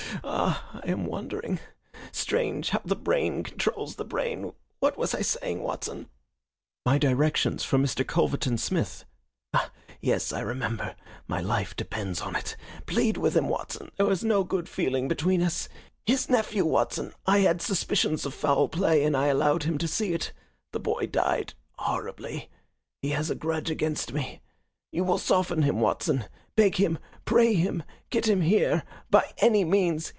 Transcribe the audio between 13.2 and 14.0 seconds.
him, Watson.